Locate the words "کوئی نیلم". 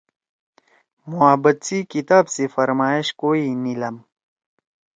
3.21-3.95